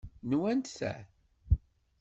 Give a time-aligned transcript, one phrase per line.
[0.29, 0.93] Nwent ta?